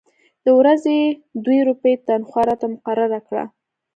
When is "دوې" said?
1.45-1.59